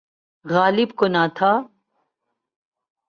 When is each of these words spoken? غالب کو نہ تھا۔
غالب 0.45 0.89
کو 0.95 1.07
نہ 1.07 1.23
تھا۔ 1.35 1.51